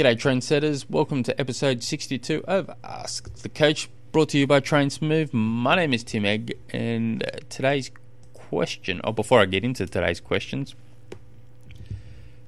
[0.00, 0.88] G'day, trendsetters.
[0.88, 5.34] Welcome to episode 62 of Ask the Coach, brought to you by Train Smooth.
[5.34, 7.90] My name is Tim Egg, and today's
[8.32, 10.74] question, oh, before I get into today's questions,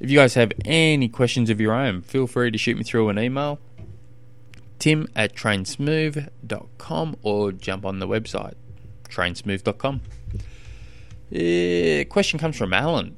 [0.01, 3.11] if you guys have any questions of your own, feel free to shoot me through
[3.11, 3.59] an email,
[4.79, 8.55] tim at trainsmooth.com, or jump on the website,
[9.11, 10.01] trainsmooth.com.
[11.31, 13.15] Uh, question comes from Alan.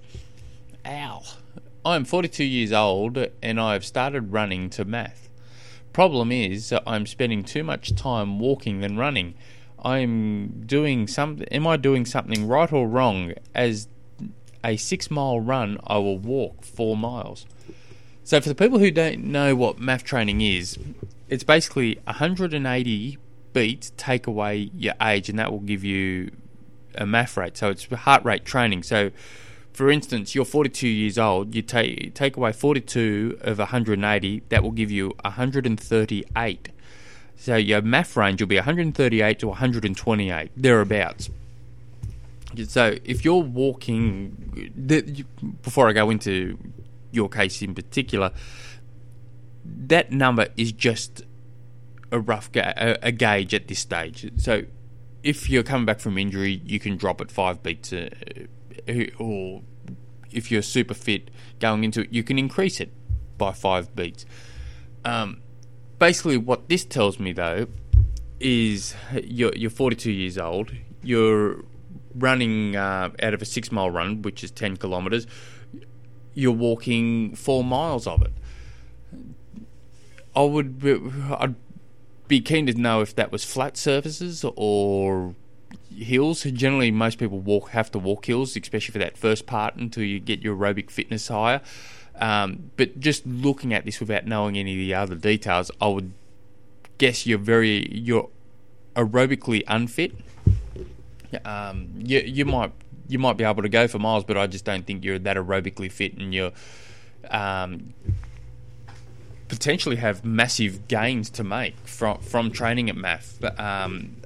[1.84, 1.92] Al.
[1.92, 5.28] I'm 42 years old and I've started running to MAF.
[5.92, 9.34] Problem is, I'm spending too much time walking than running.
[9.84, 11.44] I'm doing some.
[11.50, 13.34] Am I doing something right or wrong?
[13.54, 13.86] As
[14.64, 17.46] a six mile run, I will walk four miles.
[18.24, 20.78] So, for the people who don't know what MAF training is,
[21.28, 23.18] it's basically 180
[23.52, 26.30] beats take away your age, and that will give you
[26.94, 27.58] a MAF rate.
[27.58, 28.82] So, it's heart rate training.
[28.84, 29.10] So,
[29.74, 34.70] for instance, you're 42 years old, you take take away 42 of 180, that will
[34.70, 36.68] give you 138.
[37.36, 41.28] So your MAF range will be 138 to 128, thereabouts.
[42.68, 44.70] So if you're walking,
[45.62, 46.56] before I go into
[47.10, 48.30] your case in particular,
[49.64, 51.22] that number is just
[52.12, 54.30] a rough ga- a, gauge at this stage.
[54.36, 54.62] So
[55.24, 57.92] if you're coming back from injury, you can drop it five beats.
[57.92, 58.10] Uh,
[59.18, 59.62] or
[60.32, 61.30] if you're super fit
[61.60, 62.92] going into it, you can increase it
[63.38, 64.26] by five beats.
[65.04, 65.42] Um,
[65.98, 67.66] basically, what this tells me though
[68.40, 70.72] is you're, you're 42 years old,
[71.02, 71.64] you're
[72.14, 75.26] running uh, out of a six mile run, which is 10 kilometres,
[76.34, 78.32] you're walking four miles of it.
[80.36, 80.82] I would
[81.38, 81.54] I'd
[82.26, 85.34] be keen to know if that was flat surfaces or
[85.94, 86.42] hills.
[86.44, 90.20] Generally, most people walk have to walk hills, especially for that first part until you
[90.20, 91.60] get your aerobic fitness higher.
[92.16, 96.12] Um, but just looking at this without knowing any of the other details, I would
[96.98, 98.28] guess you're very you're
[98.94, 100.12] aerobically unfit.
[101.44, 102.72] Um, you you might
[103.08, 105.36] you might be able to go for miles, but I just don't think you're that
[105.36, 106.52] aerobically fit, and you're
[107.30, 107.94] um,
[109.48, 113.40] potentially have massive gains to make from from training at MAF.
[113.40, 114.16] But, um,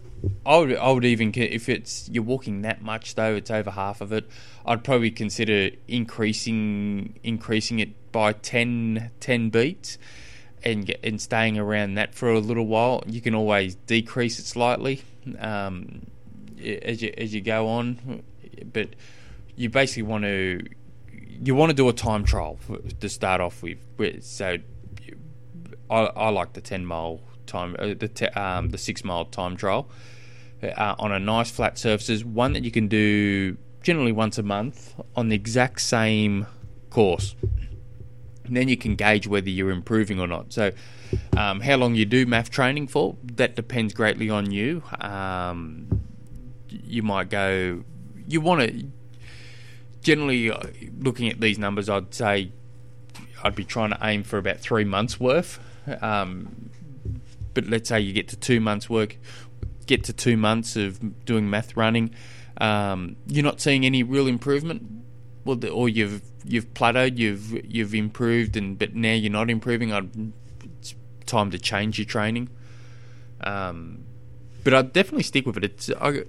[0.44, 4.00] I would, I would even if it's you're walking that much though, it's over half
[4.00, 4.28] of it.
[4.64, 9.98] I'd probably consider increasing increasing it by 10, 10 beats,
[10.62, 13.02] and and staying around that for a little while.
[13.06, 15.02] You can always decrease it slightly
[15.38, 16.06] um,
[16.58, 18.22] as you as you go on,
[18.72, 18.90] but
[19.56, 20.66] you basically want to
[21.28, 22.58] you want to do a time trial
[23.00, 24.24] to start off with.
[24.24, 24.58] So
[25.90, 29.56] I, I like the ten mile time, uh, the te- um, the six mile time
[29.56, 29.88] trial
[30.62, 32.24] uh, on a nice flat surfaces.
[32.24, 36.46] One that you can do generally once a month on the exact same
[36.90, 37.34] course.
[38.44, 40.52] And then you can gauge whether you're improving or not.
[40.52, 40.72] So,
[41.36, 44.82] um, how long you do MAF training for that depends greatly on you.
[45.00, 46.02] Um,
[46.70, 47.84] you might go.
[48.26, 48.86] You want to
[50.00, 50.60] generally uh,
[50.98, 51.88] looking at these numbers.
[51.88, 52.52] I'd say
[53.42, 55.60] I'd be trying to aim for about three months worth.
[56.02, 56.70] Um,
[57.58, 59.16] but let's say you get to two months work,
[59.86, 62.14] get to two months of doing MAF running,
[62.60, 64.82] um, you're not seeing any real improvement,
[65.44, 69.92] well, or you've you've plateaued, you've you've improved, and but now you're not improving.
[69.92, 70.32] I'd,
[70.78, 70.94] it's
[71.26, 72.48] time to change your training.
[73.40, 74.04] Um,
[74.62, 75.64] but I'd definitely stick with it.
[75.64, 76.22] It's I,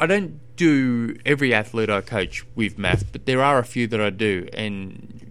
[0.00, 4.00] I don't do every athlete I coach with MAF, but there are a few that
[4.00, 5.24] I do, and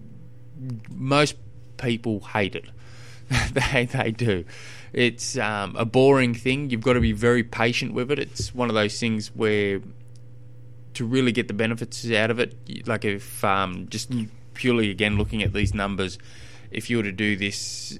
[0.90, 1.36] most
[1.76, 2.70] people hate it.
[3.52, 4.44] they they do.
[4.92, 6.70] It's um, a boring thing.
[6.70, 8.18] You've got to be very patient with it.
[8.18, 9.80] It's one of those things where
[10.94, 14.12] to really get the benefits out of it, like if um, just
[14.54, 16.18] purely again looking at these numbers,
[16.70, 17.98] if you were to do this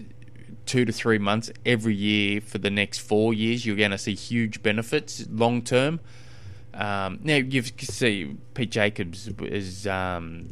[0.67, 4.15] two to three months every year for the next four years, you're going to see
[4.15, 6.01] huge benefits long term.
[6.75, 10.51] Um, now you see Pete Jacobs has um,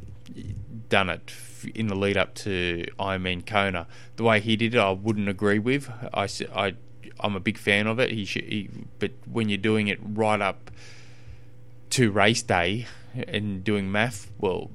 [0.90, 1.32] done it
[1.74, 3.86] in the lead up to Ironman Kona.
[4.16, 5.90] The way he did it, I wouldn't agree with.
[6.12, 6.74] I, I
[7.20, 8.10] I'm a big fan of it.
[8.10, 8.68] He, should, he
[8.98, 10.70] but when you're doing it right up
[11.90, 12.86] to race day
[13.26, 14.70] and doing MAF, well,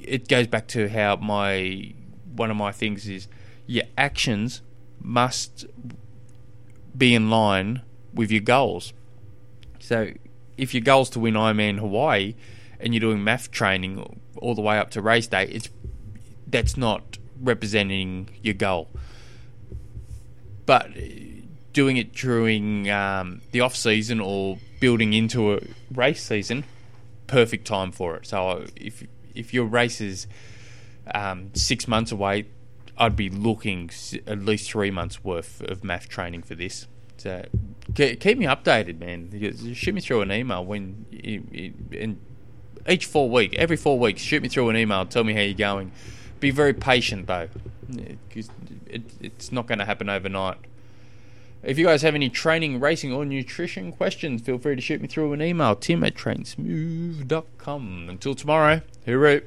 [0.00, 1.94] it goes back to how my
[2.34, 3.28] one of my things is
[3.66, 4.62] your actions
[5.00, 5.66] must
[6.96, 7.82] be in line
[8.12, 8.92] with your goals.
[9.78, 10.12] So
[10.56, 12.34] if your goal is to win Ironman Hawaii
[12.82, 15.68] and you're doing MAF training all the way up to race day, it's
[16.46, 18.88] that's not representing your goal.
[20.66, 20.90] But
[21.72, 25.60] doing it during um, the off season or building into a
[25.92, 26.64] race season,
[27.26, 28.26] perfect time for it.
[28.26, 30.26] So if if your race is
[31.14, 32.46] um, six months away,
[32.98, 33.90] I'd be looking
[34.26, 36.86] at least three months worth of math training for this.
[37.16, 37.44] So
[37.94, 39.74] keep me updated, man.
[39.74, 42.20] Shoot me through an email when in
[42.88, 45.06] each four week, every four weeks, shoot me through an email.
[45.06, 45.92] Tell me how you're going.
[46.40, 47.48] Be very patient though,
[48.28, 48.50] because
[48.86, 50.58] it, it's not going to happen overnight.
[51.62, 55.06] If you guys have any training, racing, or nutrition questions, feel free to shoot me
[55.06, 55.76] through an email.
[55.76, 58.06] Tim at trainsmooth.com.
[58.08, 59.44] Until tomorrow, hooroo.